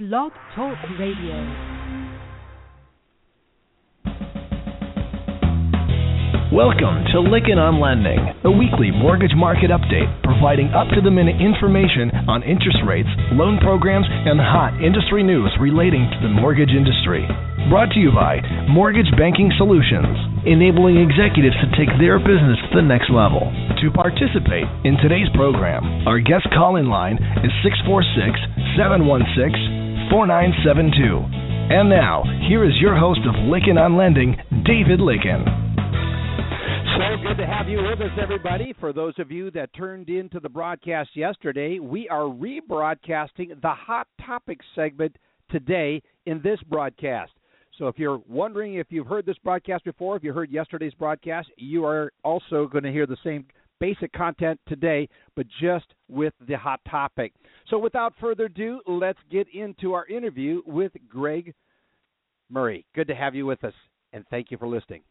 [0.00, 1.36] Blog Talk Radio.
[6.48, 11.36] Welcome to Lykken on Lending, a weekly mortgage market update providing up to the minute
[11.36, 17.28] information on interest rates, loan programs, and hot industry news relating to the mortgage industry.
[17.68, 18.40] Brought to you by
[18.72, 20.16] Mortgage Banking Solutions,
[20.48, 23.52] enabling executives to take their business to the next level.
[23.84, 31.24] To participate in today's program, our guest call in line is 646 716 4972.
[31.72, 35.44] And now, here is your host of Lykken on Lending, David Lykken.
[36.98, 38.74] So good to have you with us, everybody.
[38.80, 44.08] For those of you that turned into the broadcast yesterday, we are rebroadcasting the Hot
[44.26, 45.14] Topics segment
[45.48, 47.30] today in this broadcast.
[47.78, 51.48] So if you're wondering if you've heard this broadcast before, if you heard yesterday's broadcast,
[51.56, 53.46] you are also going to hear the same
[53.80, 57.32] basic content today, but just with the hot topic.
[57.68, 61.54] So without further ado, let's get into our interview with Greg
[62.50, 62.86] Murray.
[62.94, 63.74] Good to have you with us,
[64.12, 65.02] and thank you for listening.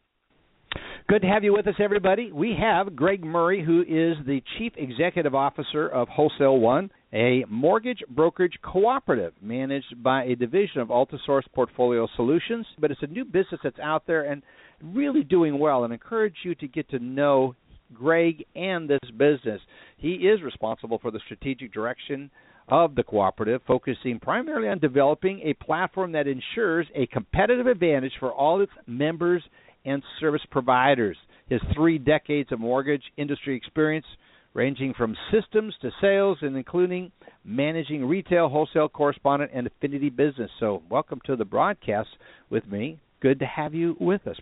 [1.08, 2.30] Good to have you with us, everybody.
[2.30, 8.04] We have Greg Murray, who is the Chief Executive Officer of Wholesale One, a mortgage
[8.08, 12.64] brokerage cooperative managed by a division of Altisource Portfolio Solutions.
[12.78, 14.44] But it's a new business that's out there and
[14.80, 17.56] really doing well, and I encourage you to get to know
[17.94, 19.60] Greg and this business.
[19.96, 22.30] He is responsible for the strategic direction
[22.68, 28.32] of the cooperative, focusing primarily on developing a platform that ensures a competitive advantage for
[28.32, 29.42] all its members
[29.84, 31.16] and service providers.
[31.48, 34.06] His three decades of mortgage industry experience,
[34.54, 37.10] ranging from systems to sales and including
[37.44, 40.50] managing retail, wholesale, correspondent, and affinity business.
[40.60, 42.08] So, welcome to the broadcast
[42.50, 42.98] with me.
[43.20, 44.36] Good to have you with us.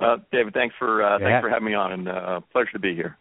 [0.00, 1.26] Uh, David, thanks for uh, yeah.
[1.26, 3.16] thanks for having me on, and uh, pleasure to be here.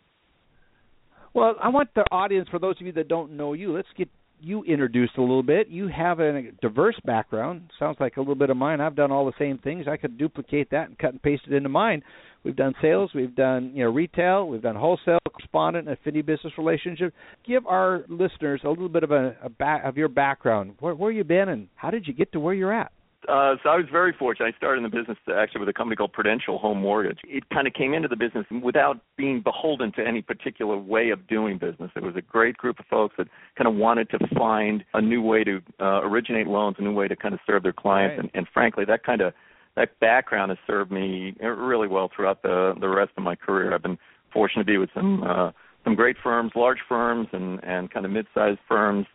[1.34, 4.10] Well, I want the audience, for those of you that don't know you, let's get
[4.40, 5.70] you introduced a little bit.
[5.70, 7.72] You have a diverse background.
[7.80, 8.82] Sounds like a little bit of mine.
[8.82, 9.86] I've done all the same things.
[9.88, 12.04] I could duplicate that and cut and paste it into mine.
[12.44, 17.14] We've done sales, we've done you know retail, we've done wholesale, correspondent, affinity business relationship.
[17.48, 20.74] Give our listeners a little bit of a, a back of your background.
[20.80, 22.92] Where where you been and how did you get to where you're at?
[23.28, 24.54] Uh, so I was very fortunate.
[24.54, 27.20] I started in the business actually with a company called Prudential Home Mortgage.
[27.24, 31.26] It kind of came into the business without being beholden to any particular way of
[31.28, 31.92] doing business.
[31.96, 35.22] It was a great group of folks that kind of wanted to find a new
[35.22, 38.20] way to uh, originate loans, a new way to kind of serve their clients, right.
[38.20, 39.34] and, and frankly, that kind of
[39.76, 43.74] that background has served me really well throughout the the rest of my career.
[43.74, 43.98] I've been
[44.32, 45.52] fortunate to be with some uh,
[45.84, 49.08] some great firms, large firms, and and kind of mid-sized firms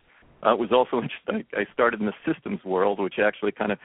[0.45, 1.45] uh, it was also interesting.
[1.53, 3.79] I started in the systems world, which actually kind of,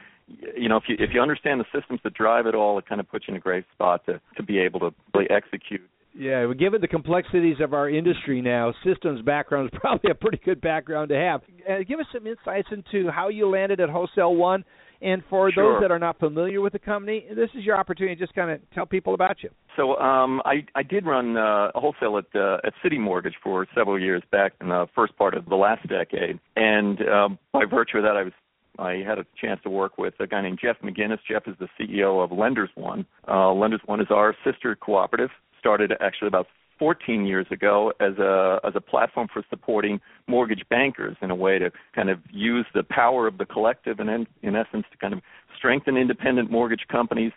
[0.57, 3.01] you know, if you if you understand the systems that drive it all, it kind
[3.01, 5.81] of puts you in a great spot to to be able to really execute.
[6.17, 10.61] Yeah, given the complexities of our industry now, systems background is probably a pretty good
[10.61, 11.41] background to have.
[11.69, 14.63] Uh, give us some insights into how you landed at Wholesale One
[15.01, 15.73] and for sure.
[15.73, 18.51] those that are not familiar with the company, this is your opportunity to just kind
[18.51, 19.49] of tell people about you.
[19.75, 24.23] So um, I, I did run uh, wholesale at uh, at CitiMortgage for several years
[24.31, 28.15] back in the first part of the last decade, and um, by virtue of that,
[28.17, 28.33] I was
[28.77, 31.19] I had a chance to work with a guy named Jeff McGinnis.
[31.29, 33.05] Jeff is the CEO of Lenders One.
[33.27, 35.29] Uh, Lenders One is our sister cooperative.
[35.59, 36.47] Started actually about
[36.79, 41.59] 14 years ago as a as a platform for supporting mortgage bankers in a way
[41.59, 45.13] to kind of use the power of the collective and in, in essence to kind
[45.13, 45.21] of
[45.57, 47.31] strengthen independent mortgage companies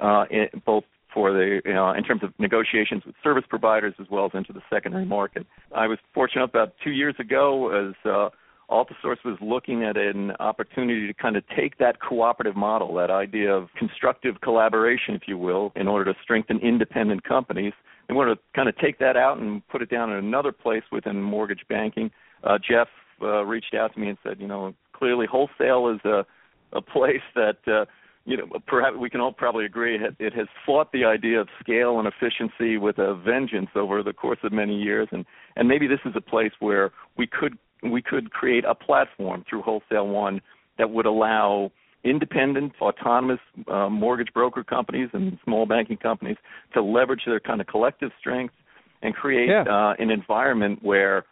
[0.00, 4.06] uh, in, both for the you know, in terms of negotiations with service providers as
[4.10, 5.46] well as into the secondary market.
[5.74, 8.28] I was fortunate about two years ago as uh,
[8.70, 13.50] Altisource was looking at an opportunity to kind of take that cooperative model, that idea
[13.52, 17.72] of constructive collaboration, if you will, in order to strengthen independent companies
[18.08, 20.82] they want to kind of take that out and put it down in another place
[20.90, 22.10] within mortgage banking.
[22.42, 22.88] Uh, Jeff
[23.22, 26.24] uh, reached out to me and said, you know, clearly wholesale is a
[26.72, 27.84] a place that uh,
[28.24, 31.48] you know perhaps we can all probably agree it, it has fought the idea of
[31.60, 35.24] scale and efficiency with a vengeance over the course of many years, and
[35.56, 39.62] and maybe this is a place where we could we could create a platform through
[39.62, 40.40] Wholesale One
[40.78, 41.72] that would allow
[42.08, 43.40] independent, autonomous
[43.70, 46.36] uh, mortgage broker companies and small banking companies
[46.74, 48.54] to leverage their kind of collective strengths
[49.02, 49.62] and create yeah.
[49.62, 51.24] uh, an environment where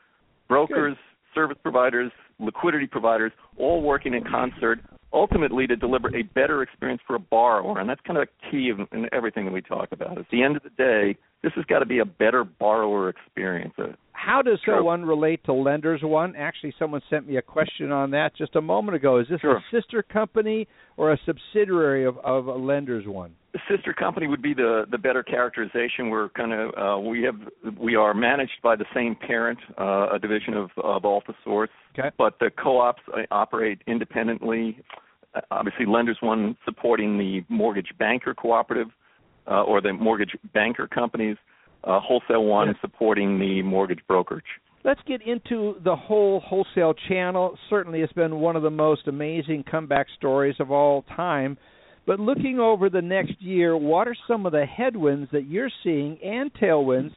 [0.49, 1.35] brokers, Good.
[1.35, 4.81] service providers, liquidity providers, all working in concert,
[5.13, 7.81] ultimately to deliver a better experience for a borrower.
[7.81, 10.19] And that's kind of a key in, in everything that we talk about.
[10.19, 13.73] At the end of the day, this has got to be a better borrower experience.
[14.11, 14.83] How does sure.
[14.83, 16.35] one relate to Lenders One?
[16.35, 19.21] Actually, someone sent me a question on that just a moment ago.
[19.21, 19.59] Is this sure.
[19.59, 20.67] a sister company
[20.97, 23.37] or a subsidiary of, of Lenders One?
[23.53, 26.11] The sister company would be the the better characterization.
[26.11, 30.19] We're kind of uh, we have we are managed by the same parent, uh, a
[30.19, 32.11] division of of Altisource, okay.
[32.19, 34.81] but the co-ops uh, operate independently.
[35.33, 38.89] Uh, obviously, Lenders One supporting the mortgage banker cooperative
[39.49, 41.37] uh, or the mortgage banker companies
[41.85, 42.77] uh, Wholesale One yes.
[42.81, 44.45] supporting the mortgage brokerage.
[44.85, 47.57] Let's get into the whole wholesale channel.
[47.69, 51.57] Certainly, it's been one of the most amazing comeback stories of all time.
[52.07, 56.19] But looking over the next year, what are some of the headwinds that you're seeing
[56.23, 57.11] and tailwinds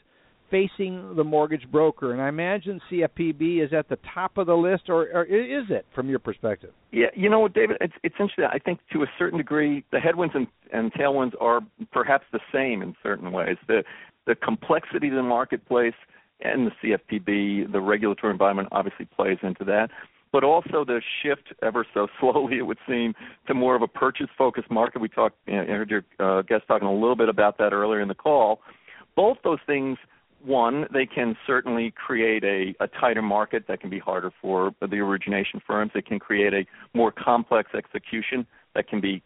[0.50, 2.14] facing the mortgage broker?
[2.14, 5.86] And I imagine CFPB is at the top of the list, or, or is it
[5.94, 6.72] from your perspective?
[6.92, 8.46] Yeah, you know what, David, it's, it's interesting.
[8.46, 11.62] I think to a certain degree, the headwinds and, and tailwinds are
[11.92, 13.58] perhaps the same in certain ways.
[13.68, 13.84] The
[14.30, 15.96] the complexity of the marketplace
[16.42, 19.90] and the CFPB, the regulatory environment obviously plays into that,
[20.32, 23.14] but also the shift ever so slowly, it would seem,
[23.48, 25.02] to more of a purchase-focused market.
[25.02, 27.74] We talked, you know, I heard your uh, guest talking a little bit about that
[27.74, 28.62] earlier in the call.
[29.16, 29.98] Both those things
[30.44, 34.98] one, they can certainly create a, a, tighter market that can be harder for the
[34.98, 35.92] origination firms.
[35.96, 39.22] It can create a more complex execution that can be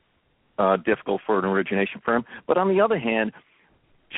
[0.58, 2.26] uh, difficult for an origination firm.
[2.48, 3.32] But on the other hand,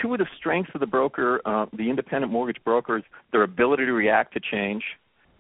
[0.02, 3.94] two of the strengths of the broker, uh, the independent mortgage brokers, their ability to
[3.94, 4.84] react to change,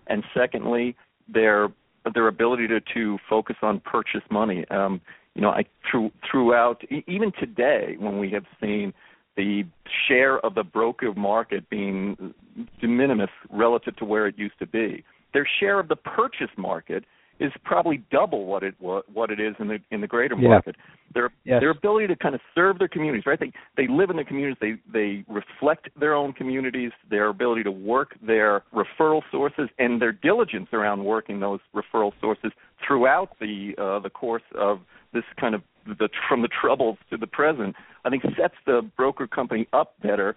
[0.07, 0.95] and secondly,
[1.27, 1.69] their
[2.13, 4.63] their ability to, to focus on purchase money.
[4.69, 5.01] Um,
[5.33, 8.93] you know, I through throughout even today when we have seen
[9.35, 9.63] the
[10.07, 12.33] share of the broker market being
[12.81, 15.03] de minimis relative to where it used to be,
[15.33, 17.03] their share of the purchase market
[17.39, 20.75] is probably double what it what it is in the in the greater market.
[20.77, 20.95] Yeah.
[21.13, 21.59] Their yes.
[21.59, 23.39] their ability to kind of serve their communities, right?
[23.39, 24.57] They they live in the communities.
[24.61, 26.91] They they reflect their own communities.
[27.09, 32.51] Their ability to work their referral sources and their diligence around working those referral sources
[32.85, 34.79] throughout the uh, the course of
[35.13, 39.27] this kind of the from the troubles to the present, I think sets the broker
[39.27, 40.35] company up better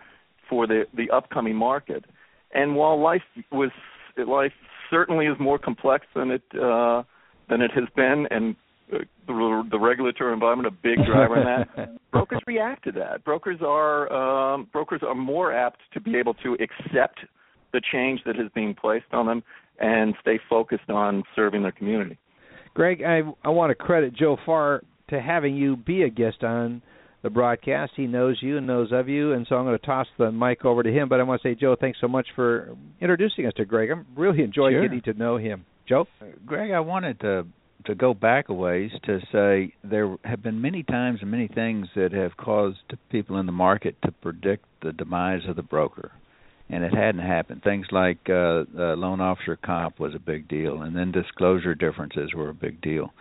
[0.48, 2.04] for the the upcoming market.
[2.52, 3.22] And while life
[3.52, 3.70] was
[4.16, 4.52] life
[4.90, 7.02] certainly is more complex than it uh,
[7.48, 8.56] than it has been, and
[8.92, 11.96] uh, the, the regulatory environment a big driver in that.
[12.12, 13.24] brokers react to that.
[13.24, 17.20] Brokers are um, brokers are more apt to be able to accept
[17.72, 19.42] the change that is being placed on them
[19.78, 22.18] and stay focused on serving their community.
[22.74, 26.82] Greg, I I want to credit Joe Farr to having you be a guest on
[27.22, 27.92] the broadcast.
[27.96, 30.64] He knows you and knows of you, and so I'm going to toss the mic
[30.64, 31.08] over to him.
[31.08, 33.90] But I want to say, Joe, thanks so much for introducing us to Greg.
[33.90, 34.82] I'm really enjoying sure.
[34.82, 35.64] getting to know him.
[35.88, 37.46] Joe, uh, Greg, I wanted to
[37.86, 41.86] to go back a ways to say there have been many times and many things
[41.94, 42.76] that have caused
[43.08, 46.10] people in the market to predict the demise of the broker
[46.70, 47.62] and it hadn't happened.
[47.62, 52.34] Things like uh, uh, loan officer comp was a big deal, and then disclosure differences
[52.34, 53.12] were a big deal.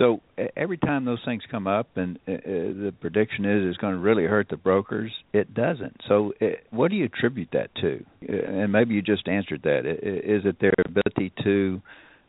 [0.00, 0.22] So
[0.56, 4.48] every time those things come up, and the prediction is it's going to really hurt
[4.48, 5.94] the brokers, it doesn't.
[6.08, 6.32] So
[6.70, 8.02] what do you attribute that to?
[8.26, 9.80] And maybe you just answered that.
[9.84, 11.82] Is it their ability to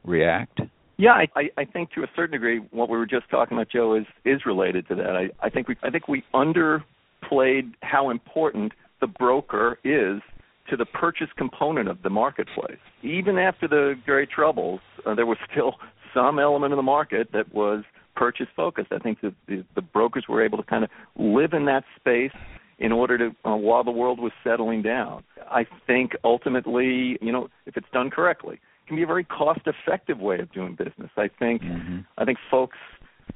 [0.04, 0.60] react?
[0.98, 3.96] Yeah, I, I think to a certain degree, what we were just talking about, Joe,
[3.96, 5.16] is is related to that.
[5.16, 10.22] I, I think we I think we underplayed how important the broker is
[10.70, 12.78] to the purchase component of the marketplace.
[13.02, 15.76] Even after the great troubles, uh, there was still
[16.13, 17.84] some element of the market that was
[18.16, 18.92] purchase focused.
[18.92, 22.31] I think that the, the brokers were able to kind of live in that space
[22.80, 25.24] in order to uh, while the world was settling down.
[25.50, 29.62] I think ultimately, you know, if it's done correctly, it can be a very cost
[29.66, 31.12] effective way of doing business.
[31.16, 32.00] I think mm-hmm.
[32.18, 32.78] I think folks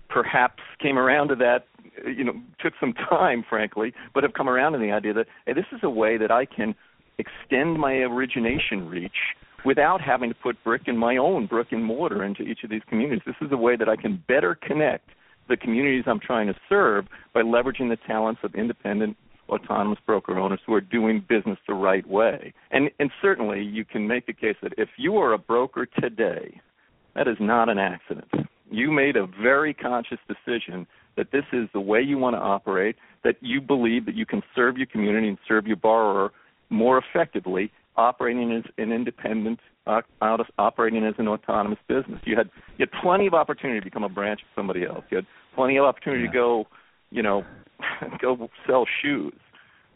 [0.10, 1.68] perhaps came around to that
[2.06, 5.54] you know took some time frankly but have come around to the idea that hey
[5.54, 6.76] this is a way that I can
[7.18, 12.24] extend my origination reach without having to put brick in my own brick and mortar
[12.24, 13.24] into each of these communities.
[13.26, 15.10] This is a way that I can better connect
[15.50, 19.18] the communities I'm trying to serve by leveraging the talents of independent
[19.50, 22.54] autonomous broker owners who are doing business the right way.
[22.72, 26.60] And and certainly you can make the case that if you are a broker today,
[27.16, 28.30] that is not an accident.
[28.72, 32.96] You made a very conscious decision that this is the way you want to operate,
[33.24, 36.32] that you believe that you can serve your community and serve your borrower
[36.70, 42.20] more effectively operating as an independent, uh, out of, operating as an autonomous business.
[42.26, 45.04] You had you had plenty of opportunity to become a branch of somebody else.
[45.10, 46.32] You had plenty of opportunity yeah.
[46.32, 46.68] to go,
[47.12, 47.44] you know,
[48.22, 49.34] go sell shoes,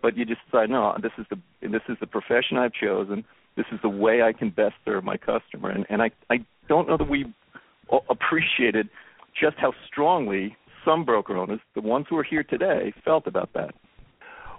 [0.01, 1.37] but you just decided, no, this is the
[1.67, 3.23] this is the profession I've chosen.
[3.57, 6.87] This is the way I can best serve my customer, and and I I don't
[6.87, 7.25] know that we
[8.09, 8.89] appreciated
[9.39, 13.75] just how strongly some broker owners, the ones who are here today, felt about that.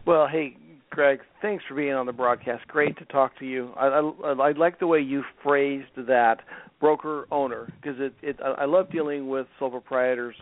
[0.07, 0.57] Well, hey,
[0.91, 2.67] Greg, thanks for being on the broadcast.
[2.67, 3.73] Great to talk to you.
[3.77, 6.41] I, I, I like the way you phrased that
[6.81, 10.35] broker owner because it, it I love dealing with sole proprietors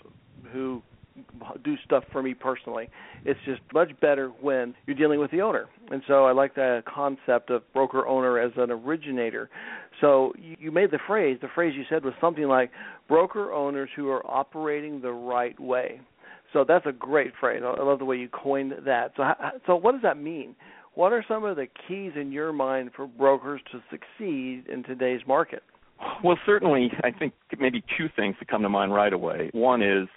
[0.52, 0.83] who
[1.64, 2.88] do stuff for me personally.
[3.25, 5.67] It's just much better when you're dealing with the owner.
[5.90, 9.50] And so I like the concept of broker owner as an originator.
[10.00, 12.71] So you, you made the phrase, the phrase you said was something like
[13.09, 16.00] broker owners who are operating the right way.
[16.52, 17.62] So that's a great phrase.
[17.64, 19.12] I love the way you coined that.
[19.17, 19.25] So
[19.67, 20.55] so what does that mean?
[20.95, 25.21] What are some of the keys in your mind for brokers to succeed in today's
[25.26, 25.62] market?
[26.25, 29.50] Well, certainly, I think maybe two things that come to mind right away.
[29.52, 30.09] One is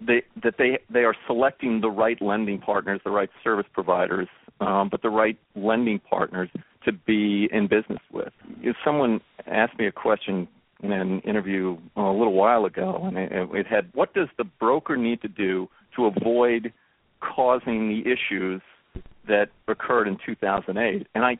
[0.00, 4.28] they, that they they are selecting the right lending partners, the right service providers,
[4.60, 6.48] um, but the right lending partners
[6.84, 8.32] to be in business with.
[8.60, 10.48] If someone asked me a question
[10.82, 14.44] in an interview uh, a little while ago, and it, it had, "What does the
[14.44, 16.72] broker need to do to avoid
[17.20, 18.62] causing the issues
[19.26, 21.38] that occurred in 2008?" And I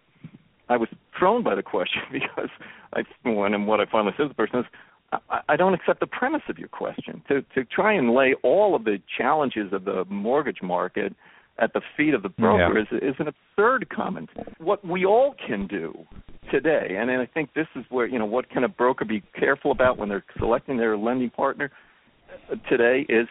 [0.68, 2.50] I was thrown by the question because
[2.92, 4.66] I when and what I finally said to the person is
[5.30, 7.22] I, I don't accept the premise of your question.
[7.28, 11.14] To to try and lay all of the challenges of the mortgage market
[11.58, 12.98] at the feet of the broker yeah.
[12.98, 14.30] is is an absurd comment.
[14.58, 15.94] What we all can do
[16.50, 19.70] today, and I think this is where you know what can a broker be careful
[19.70, 21.70] about when they're selecting their lending partner
[22.68, 23.26] today is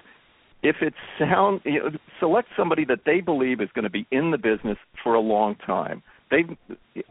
[0.63, 4.31] if it's sound you know, select somebody that they believe is going to be in
[4.31, 6.43] the business for a long time they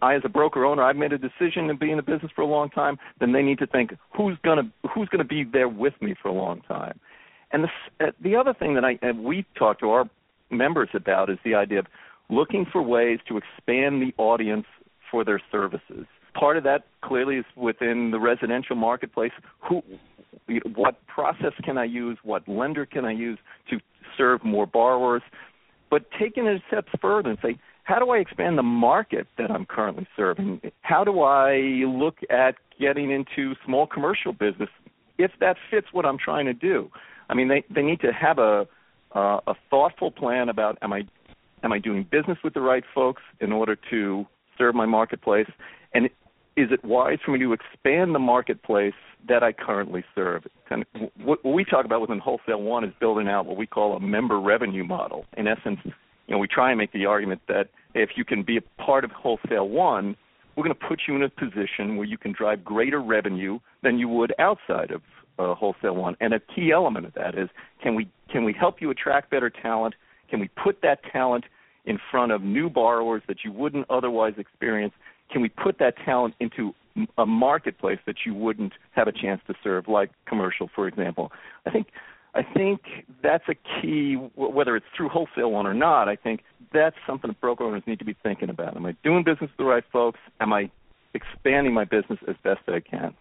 [0.03, 2.43] I as a broker owner I've made a decision to be in the business for
[2.43, 5.45] a long time, then they need to think who's going to who's going to be
[5.45, 6.99] there with me for a long time.
[7.53, 10.09] And the uh, the other thing that I and we talk to our
[10.51, 11.87] members about is the idea of
[12.29, 14.67] looking for ways to expand the audience
[15.11, 16.07] for their services.
[16.35, 19.33] Part of that clearly is within the residential marketplace.
[19.69, 19.83] Who,
[20.75, 22.19] what process can I use?
[22.23, 23.39] What lender can I use
[23.71, 23.79] to
[24.19, 25.23] serve more borrowers?
[25.91, 29.51] But taking it a step further and say, how do I expand the market that
[29.51, 30.61] I'm currently serving?
[30.83, 31.55] How do I
[31.87, 34.69] look at getting into small commercial business
[35.19, 36.91] if that fits what I'm trying to do?
[37.31, 38.67] I mean, they they need to have a
[39.17, 41.03] uh, a thoughtful plan about am I
[41.63, 44.27] am I doing business with the right folks in order to
[44.59, 45.49] serve my marketplace,
[45.95, 46.07] and
[46.57, 48.95] is it wise for me to expand the marketplace
[49.29, 50.45] that I currently serve?
[50.71, 50.83] Of,
[51.23, 54.41] what we talk about within Wholesale One is building out what we call a member
[54.41, 55.25] revenue model.
[55.37, 58.59] In essence, you know, we try and make the argument that if you can be
[58.59, 60.17] a part of Wholesale One,
[60.57, 63.99] we're going to put you in a position where you can drive greater revenue than
[63.99, 65.03] you would outside of
[65.39, 66.17] uh, Wholesale One.
[66.21, 67.49] And a key element of that is
[67.83, 69.95] can we can we help you attract better talent?
[70.29, 71.45] Can we put that talent
[71.85, 74.93] in front of new borrowers that you wouldn't otherwise experience?
[75.31, 76.75] Can we put that talent into
[77.19, 81.31] a marketplace that you wouldn't have a chance to serve, like commercial, for example?
[81.67, 81.89] I think
[82.35, 82.81] I think
[83.23, 86.09] that's a key, whether it's through wholesale one or not.
[86.09, 88.77] I think that's something that broker owners need to be thinking about.
[88.77, 90.21] Am I doing business with the right folks?
[90.41, 90.71] Am I
[91.15, 93.15] expanding my business as best that I can?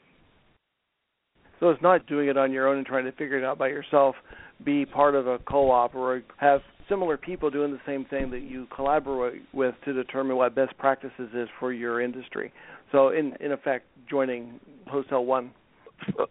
[1.59, 3.67] So it's not doing it on your own and trying to figure it out by
[3.67, 4.15] yourself.
[4.63, 8.67] Be part of a co-op or have similar people doing the same thing that you
[8.73, 12.53] collaborate with to determine what best practices is for your industry.
[12.91, 15.51] So in in effect, joining Wholesale One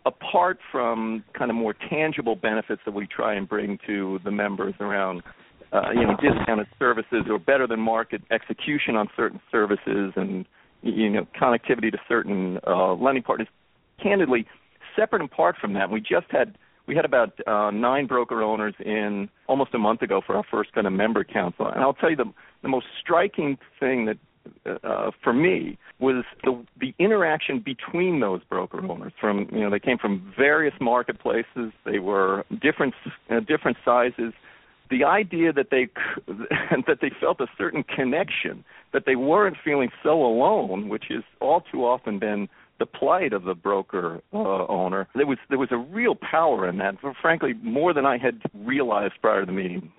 [0.06, 4.74] apart from kind of more tangible benefits that we try and bring to the members
[4.80, 5.22] around
[5.72, 10.44] uh, you know discounted services or better than market execution on certain services and
[10.82, 13.48] you know connectivity to certain uh, lending partners
[14.02, 14.46] candidly
[14.96, 18.74] separate and apart from that we just had we had about uh, nine broker owners
[18.84, 22.10] in almost a month ago for our first kind of member council and I'll tell
[22.10, 22.32] you the
[22.62, 24.18] the most striking thing that
[24.82, 29.12] uh, for me was the the interaction between those broker owners.
[29.20, 31.72] From you know they came from various marketplaces.
[31.84, 32.94] They were different
[33.30, 34.32] uh, different sizes.
[34.90, 35.88] The idea that they
[36.86, 41.62] that they felt a certain connection, that they weren't feeling so alone, which is all
[41.72, 42.48] too often been
[42.78, 45.08] the plight of the broker uh, owner.
[45.14, 46.96] There was there was a real power in that.
[47.22, 49.92] Frankly, more than I had realized prior to the meeting.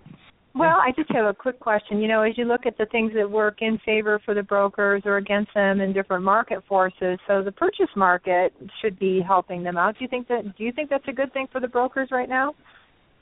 [0.53, 1.99] Well, I just have a quick question.
[1.99, 5.01] You know, as you look at the things that work in favor for the brokers
[5.03, 9.77] or against them in different market forces, so the purchase market should be helping them
[9.77, 9.97] out.
[9.97, 12.29] Do you think that do you think that's a good thing for the brokers right
[12.29, 12.55] now?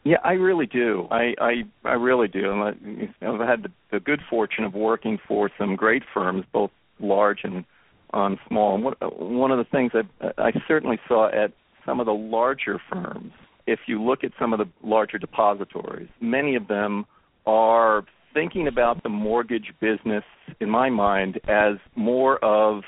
[0.04, 1.08] Yeah, I really do.
[1.10, 1.54] I I,
[1.86, 2.52] I really do.
[2.52, 6.70] And I've had the, the good fortune of working for some great firms, both
[7.00, 7.66] large and
[8.14, 8.76] um, small.
[8.76, 11.52] And what, one of the things that I certainly saw at
[11.86, 13.32] some of the larger firms,
[13.68, 17.06] if you look at some of the larger depositories, many of them
[17.46, 18.04] are
[18.34, 20.24] thinking about the mortgage business,
[20.60, 22.84] in my mind, as more of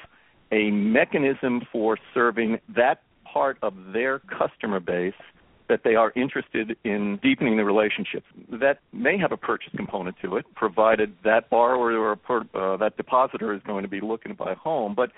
[0.51, 3.01] a mechanism for serving that
[3.31, 5.13] part of their customer base
[5.67, 8.23] that they are interested in deepening the relationship.
[8.51, 12.13] That may have a purchase component to it, provided that borrower or
[12.53, 14.93] uh, that depositor is going to be looking to buy a home.
[14.95, 15.11] But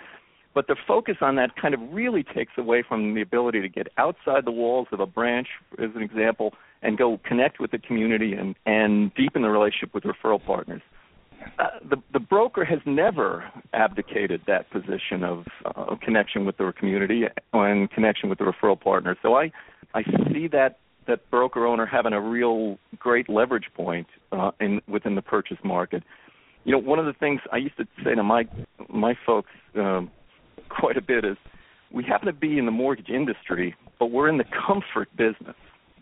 [0.54, 3.90] but the focus on that kind of really takes away from the ability to get
[4.00, 8.34] outside the walls of a branch, as an example, and go connect with the community
[8.34, 10.82] and and deepen the relationship with referral partners.
[11.60, 17.26] Uh, the the broker has never abdicated that position of uh, connection with the community
[17.54, 19.16] and connection with the referral partner.
[19.22, 19.52] So I
[19.94, 20.78] I see that
[21.08, 26.04] that broker owner having a real great leverage point uh, in within the purchase market.
[26.66, 28.46] You know, one of the things I used to say to my
[28.90, 30.12] my folks um,
[30.70, 31.38] quite a bit is
[31.92, 35.56] we happen to be in the mortgage industry, but we're in the comfort business.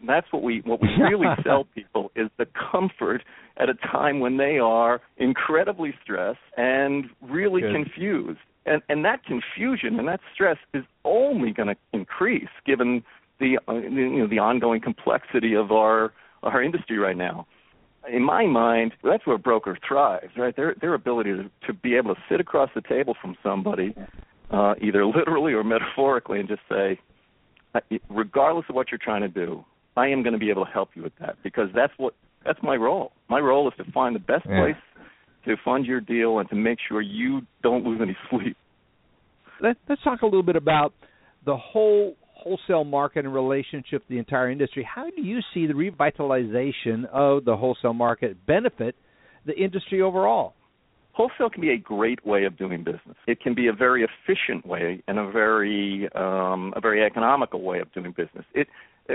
[0.07, 3.23] that's what we what we really sell people is the comfort
[3.57, 7.73] at a time when they are incredibly stressed and really Good.
[7.73, 8.39] confused.
[8.65, 13.03] And and that confusion and that stress is only going to increase given
[13.39, 16.13] the uh, you know the ongoing complexity of our
[16.43, 17.47] our industry right now.
[18.11, 20.55] In my mind, that's where a broker thrives, right?
[20.55, 23.95] Their their ability to, to be able to sit across the table from somebody,
[24.51, 26.99] uh, either literally or metaphorically, and just say,
[28.09, 29.65] regardless of what you're trying to do,
[29.97, 32.13] I am going to be able to help you with that because that's what
[32.45, 33.11] that's my role.
[33.27, 34.61] My role is to find the best yeah.
[34.61, 34.75] place
[35.45, 38.57] to fund your deal and to make sure you don't lose any sleep.
[39.61, 40.93] Let, let's talk a little bit about
[41.45, 42.15] the whole
[42.45, 44.87] wholesale market and relationship to the entire industry.
[44.87, 48.95] How do you see the revitalization of the wholesale market benefit
[49.45, 50.53] the industry overall?
[51.13, 53.15] Wholesale can be a great way of doing business.
[53.25, 57.79] It can be a very efficient way and a very um, a very economical way
[57.79, 58.45] of doing business.
[58.53, 58.67] It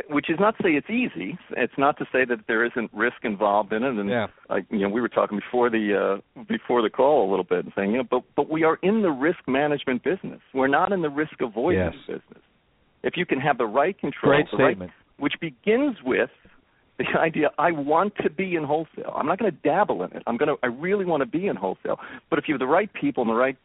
[0.09, 1.37] which is not to say it's easy.
[1.51, 3.95] It's not to say that there isn't risk involved in it.
[3.99, 4.29] And yeah.
[4.49, 7.65] like you know, we were talking before the uh, before the call a little bit,
[7.65, 10.41] and saying you know, but but we are in the risk management business.
[10.55, 12.19] We're not in the risk avoidance yes.
[12.19, 12.43] business
[13.03, 14.91] if you can have the right control, Great statement.
[14.91, 16.31] Right, which begins with
[16.99, 19.13] the idea I want to be in wholesale.
[19.15, 20.23] I'm not going to dabble in it.
[20.27, 21.99] I'm going to I really want to be in wholesale.
[22.29, 23.57] But if you have the right people and the right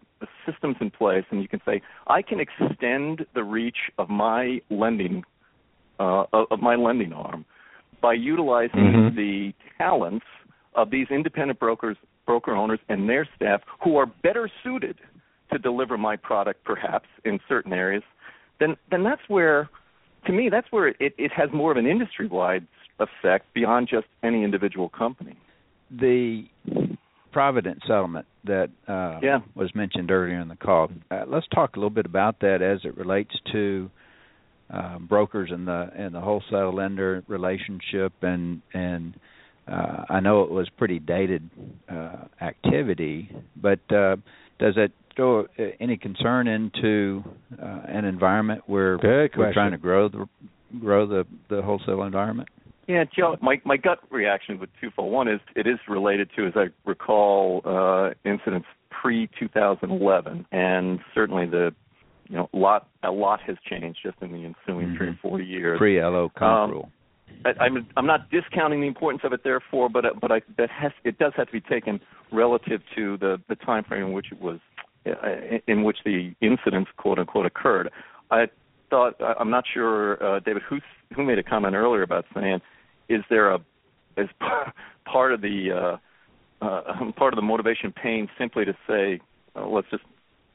[0.45, 5.23] systems in place and you can say I can extend the reach of my lending
[5.99, 7.45] uh, of my lending arm
[8.01, 9.15] by utilizing mm-hmm.
[9.15, 10.25] the talents
[10.75, 14.97] of these independent brokers broker owners and their staff who are better suited
[15.51, 18.03] to deliver my product perhaps in certain areas
[18.59, 19.69] then then that's where
[20.25, 22.67] to me that's where it, it has more of an industry wide
[22.99, 25.37] effect beyond just any individual company.
[25.91, 26.45] The
[27.31, 29.39] Provident settlement that uh, yeah.
[29.55, 30.89] was mentioned earlier in the call.
[31.11, 33.91] Uh, let's talk a little bit about that as it relates to
[34.73, 39.15] uh, brokers and the and the wholesale lender relationship and and
[39.67, 41.49] uh, I know it was pretty dated
[41.89, 43.29] uh, activity,
[43.61, 44.15] but uh,
[44.57, 45.45] does it throw uh,
[45.79, 47.23] any concern into
[47.61, 50.27] uh, an environment where we're trying to grow the
[50.79, 52.49] grow the the wholesale environment?
[52.87, 53.37] Yeah, Joe.
[53.41, 55.11] My my gut reaction with twofold.
[55.11, 61.45] One is it is related to, as I recall, uh, incidents pre 2011, and certainly
[61.47, 61.73] the
[62.29, 64.97] you know lot a lot has changed just in the ensuing mm-hmm.
[64.97, 65.77] three or four years.
[65.79, 66.91] Pre LO comp um, rule.
[67.43, 70.91] I, I'm I'm not discounting the importance of it, therefore, but but I, that has
[71.03, 71.99] it does have to be taken
[72.31, 74.59] relative to the the time frame in which it was
[75.67, 77.89] in which the incidents quote unquote occurred.
[78.31, 78.47] I
[78.89, 80.79] thought I'm not sure, uh, David, who
[81.15, 82.61] who made a comment earlier about saying,
[83.09, 83.59] is there a
[84.17, 84.29] is
[85.05, 85.97] part of the
[86.61, 89.19] uh, uh, part of the motivation pain simply to say,
[89.55, 90.03] uh, let's just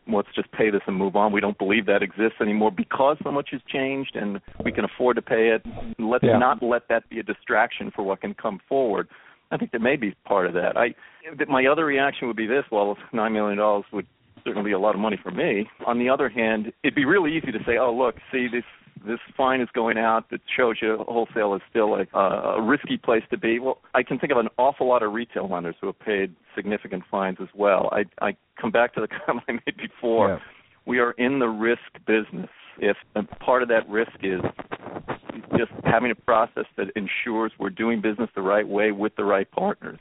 [0.08, 1.32] let's just pay this and move on.
[1.32, 5.16] We don't believe that exists anymore because so much has changed and we can afford
[5.16, 5.62] to pay it.
[5.98, 6.38] Let's yeah.
[6.38, 9.08] not let that be a distraction for what can come forward.
[9.52, 10.76] I think there may be part of that.
[10.76, 10.94] I
[11.48, 14.06] my other reaction would be this: well, nine million dollars would
[14.44, 15.68] certainly be a lot of money for me.
[15.86, 18.64] On the other hand, it'd be really easy to say, oh, look, see, this
[19.06, 23.22] this fine is going out that shows you wholesale is still a, a risky place
[23.30, 23.58] to be.
[23.58, 27.04] Well, I can think of an awful lot of retail lenders who have paid significant
[27.10, 27.88] fines as well.
[27.92, 30.28] I, I come back to the comment I made before.
[30.28, 30.38] Yeah.
[30.86, 32.50] We are in the risk business.
[32.78, 32.96] If
[33.40, 34.40] part of that risk is
[35.56, 39.50] just having a process that ensures we're doing business the right way with the right
[39.50, 39.98] partners.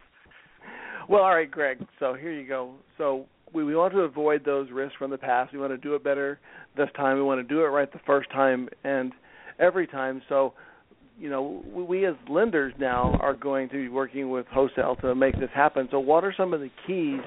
[1.10, 1.80] Well, all right, Greg.
[1.99, 2.75] So here you go.
[2.97, 5.53] So we, we want to avoid those risks from the past.
[5.53, 6.39] We want to do it better
[6.77, 7.17] this time.
[7.17, 9.12] We want to do it right the first time and
[9.59, 10.21] every time.
[10.29, 10.53] So,
[11.19, 15.13] you know, we, we as lenders now are going to be working with wholesale to
[15.15, 15.88] make this happen.
[15.91, 17.21] So, what are some of the keys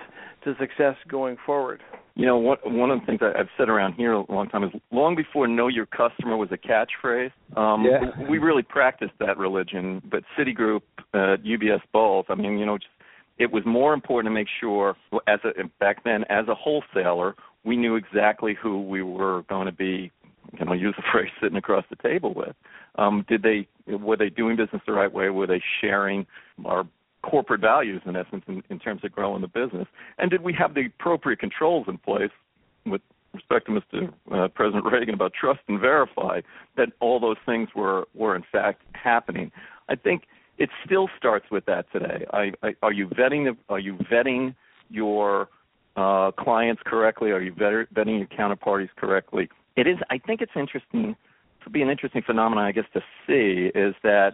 [0.44, 1.82] to success going forward?
[2.14, 4.70] You know, what, one of the things I've said around here a long time is
[4.90, 7.32] long before "Know Your Customer" was a catchphrase.
[7.56, 8.28] Um, yeah.
[8.28, 10.02] we really practiced that religion.
[10.10, 10.82] But Citigroup,
[11.14, 12.26] uh, UBS, both.
[12.28, 12.90] I mean, you know, just
[13.38, 17.76] it was more important to make sure as a back then as a wholesaler we
[17.76, 20.10] knew exactly who we were going to be
[20.58, 22.54] you know use the phrase sitting across the table with?
[22.96, 25.30] Um, did they were they doing business the right way?
[25.30, 26.26] Were they sharing
[26.64, 26.86] our
[27.22, 29.86] corporate values in essence in, in terms of growing the business?
[30.18, 32.30] And did we have the appropriate controls in place
[32.84, 33.00] with
[33.32, 34.12] respect to Mr.
[34.30, 36.40] Uh, President Reagan about trust and verify
[36.76, 39.50] that all those things were were in fact happening?
[39.88, 40.24] I think
[40.58, 42.24] it still starts with that today.
[42.32, 44.54] I, I, are you vetting the, are you vetting
[44.90, 45.48] your
[45.96, 47.30] uh, clients correctly?
[47.30, 49.48] Are you vetting your counterparties correctly?
[49.76, 49.96] It is.
[50.10, 51.16] I think it's interesting.
[51.64, 54.32] To be an interesting phenomenon, I guess, to see is that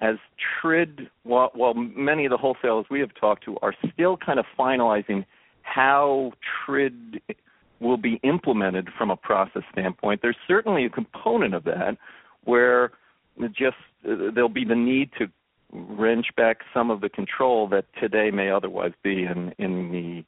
[0.00, 0.16] as
[0.60, 4.44] TRID, while, while many of the wholesalers we have talked to are still kind of
[4.58, 5.24] finalizing
[5.62, 6.32] how
[6.66, 7.20] TRID
[7.80, 11.96] will be implemented from a process standpoint, there's certainly a component of that
[12.44, 12.92] where
[13.46, 13.76] just
[14.08, 15.26] uh, there'll be the need to
[15.72, 20.24] wrench back some of the control that today may otherwise be in in the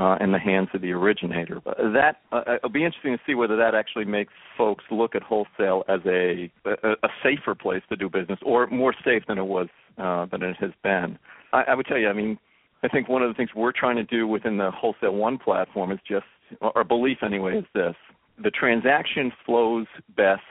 [0.00, 1.60] uh, in the hands of the originator.
[1.62, 5.22] But that uh, it'll be interesting to see whether that actually makes folks look at
[5.22, 9.46] wholesale as a a, a safer place to do business, or more safe than it
[9.46, 11.18] was uh, than it has been.
[11.52, 12.38] I, I would tell you, I mean,
[12.82, 15.90] I think one of the things we're trying to do within the Wholesale One platform
[15.90, 16.26] is just
[16.62, 17.94] our belief anyway is this:
[18.42, 20.42] the transaction flows best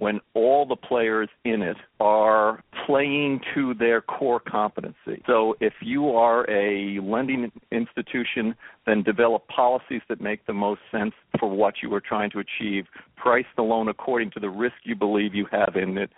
[0.00, 5.22] when all the players in it are playing to their core competency.
[5.26, 8.54] So if you are a lending institution,
[8.86, 12.86] then develop policies that make the most sense for what you are trying to achieve.
[13.16, 16.10] Price the loan according to the risk you believe you have in it.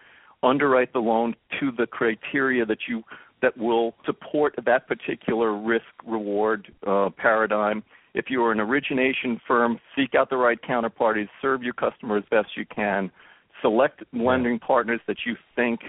[0.44, 3.02] Underwrite the loan to the criteria that you
[3.42, 7.82] that will support that particular risk reward uh, paradigm.
[8.14, 12.24] If you are an origination firm, seek out the right counterparties, serve your customer as
[12.30, 13.10] best you can
[13.62, 15.80] select lending partners that you think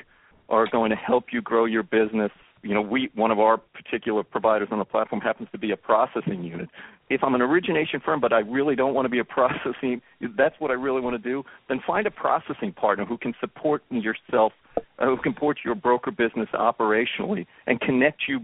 [0.50, 2.32] are going to help you grow your business.
[2.62, 5.78] You know, we one of our particular providers on the platform happens to be a
[5.78, 6.70] processing unit.
[7.10, 10.02] If I'm an origination firm, but I really don't want to be a processing,
[10.38, 11.44] that's what I really want to do.
[11.68, 16.12] Then find a processing partner who can support yourself, uh, who can support your broker
[16.12, 18.42] business operationally, and connect you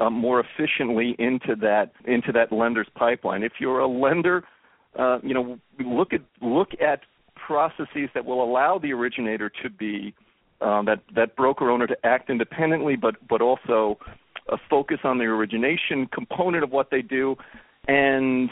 [0.00, 3.42] uh, more efficiently into that into that lender's pipeline.
[3.42, 4.42] If you're a lender,
[4.98, 7.00] uh, you know, look at look at
[7.46, 10.14] processes that will allow the originator to be
[10.60, 13.98] um, that that broker owner to act independently, but but also
[14.50, 17.36] uh, focus on the origination component of what they do,
[17.88, 18.48] and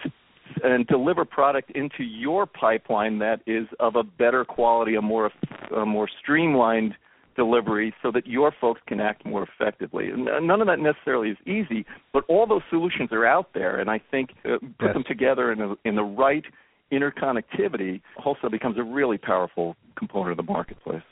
[0.64, 5.30] and deliver product into your pipeline that is of a better quality, a more
[5.76, 6.94] a more streamlined
[7.36, 10.10] delivery, so that your folks can act more effectively.
[10.10, 13.88] And none of that necessarily is easy, but all those solutions are out there, and
[13.88, 14.94] I think uh, put yes.
[14.94, 16.44] them together in a, in the right
[16.92, 21.02] interconnectivity, wholesale becomes a really powerful component of the marketplace.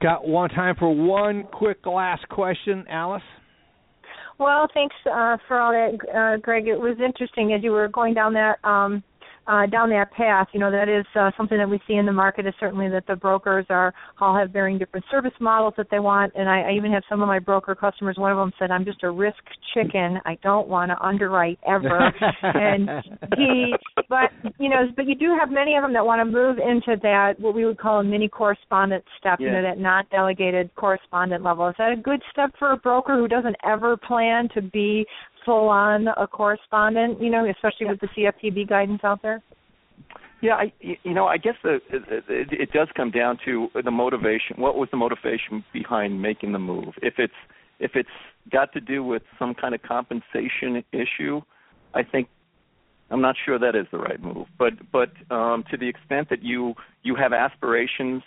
[0.00, 3.22] Got one time for one quick last question, Alice.
[4.38, 6.66] Well, thanks uh, for all that, uh, Greg.
[6.66, 9.04] It was interesting as you were going down that um,
[9.46, 10.48] uh, down that path.
[10.52, 13.06] You know, that is uh, something that we see in the market is certainly that
[13.06, 16.32] the brokers are all have varying different service models that they want.
[16.34, 18.16] And I, I even have some of my broker customers.
[18.18, 19.42] One of them said, "I'm just a risk
[19.74, 20.18] chicken.
[20.24, 22.88] I don't want to underwrite ever." and
[23.36, 23.74] he,
[24.08, 27.00] but you know, but you do have many of them that want to move into
[27.02, 29.38] that what we would call a mini correspondent step.
[29.40, 29.46] Yeah.
[29.46, 31.68] You know, that not delegated correspondent level.
[31.68, 35.06] Is that a good step for a broker who doesn't ever plan to be
[35.44, 39.42] full on a correspondent, you know, especially with the CFPB guidance out there?
[40.42, 44.56] Yeah, I you know I guess the, it, it does come down to the motivation.
[44.56, 46.94] What was the motivation behind making the move?
[47.00, 47.32] If it's
[47.78, 48.08] if it's
[48.50, 51.42] got to do with some kind of compensation issue,
[51.94, 52.28] I think
[53.10, 54.48] I'm not sure that is the right move.
[54.58, 56.74] But but um, to the extent that you
[57.04, 58.22] you have aspirations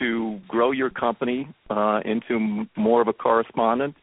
[0.00, 3.94] to grow your company uh, into more of a correspondent,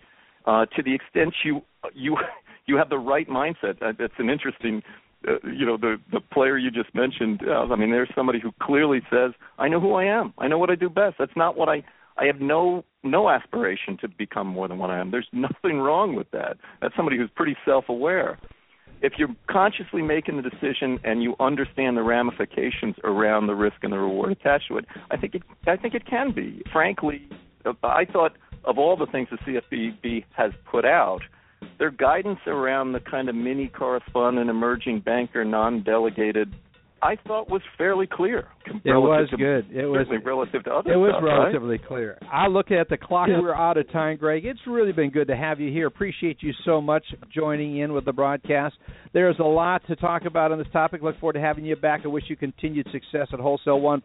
[0.45, 1.61] uh, to the extent you
[1.94, 2.17] you
[2.65, 3.80] you have the right mindset.
[3.80, 4.82] That's an interesting,
[5.28, 7.41] uh, you know, the the player you just mentioned.
[7.48, 10.34] Uh, I mean, there's somebody who clearly says, "I know who I am.
[10.38, 11.84] I know what I do best." That's not what I.
[12.17, 15.12] I have no no aspiration to become more than what I am.
[15.12, 16.58] There's nothing wrong with that.
[16.82, 18.38] That's somebody who's pretty self-aware.
[19.02, 23.91] If you're consciously making the decision and you understand the ramifications around the risk and
[23.91, 26.62] the reward attached to it, I think it I think it can be.
[26.72, 27.28] Frankly,
[27.84, 31.22] I thought of all the things the CFPB has put out,
[31.80, 36.54] their guidance around the kind of mini correspondent, emerging banker, non-delegated,
[37.04, 38.47] I thought was fairly clear.
[38.67, 39.76] It was good.
[39.76, 40.93] It was relative to other.
[40.93, 41.88] It was stuff, relatively right?
[41.88, 42.19] clear.
[42.32, 43.28] I look at the clock.
[43.28, 43.41] Yeah.
[43.41, 44.45] We're out of time, Greg.
[44.45, 45.88] It's really been good to have you here.
[45.88, 48.76] Appreciate you so much joining in with the broadcast.
[49.13, 51.02] There's a lot to talk about on this topic.
[51.02, 52.02] Look forward to having you back.
[52.06, 54.04] I wish you continued success at Wholesale One.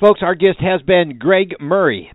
[0.00, 2.10] Folks, our guest has been Greg Murray,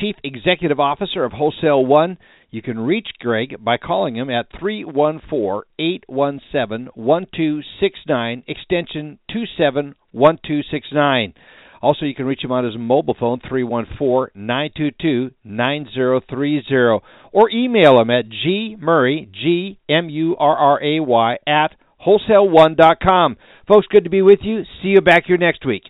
[0.00, 2.18] Chief Executive Officer of Wholesale One.
[2.50, 11.34] You can reach Greg by calling him at 314 817 1269, extension 271269.
[11.82, 17.00] Also, you can reach him on his mobile phone, 314 922 9030,
[17.32, 23.36] or email him at gmurray, G M U R R A Y, at wholesale1.com.
[23.66, 24.64] Folks, good to be with you.
[24.82, 25.89] See you back here next week.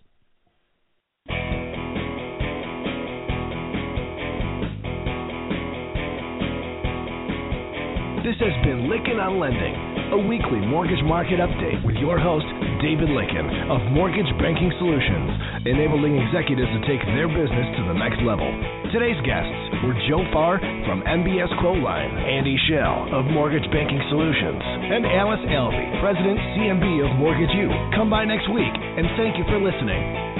[8.30, 9.74] This has been Lykken on Lending,
[10.14, 12.46] a weekly mortgage market update with your host,
[12.78, 18.22] David Lykken of Mortgage Banking Solutions, enabling executives to take their business to the next
[18.22, 18.46] level.
[18.94, 19.50] Today's guests
[19.82, 25.90] were Joe Farr from MBS Quoteline, Andy Shell of Mortgage Banking Solutions, and Alice Alvey,
[25.98, 27.66] President CMB of Mortgage U.
[27.98, 30.30] Come by next week, and thank you for listening.